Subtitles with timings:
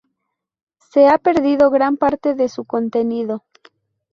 [0.79, 3.43] Se ha perdido gran parte de su contenido.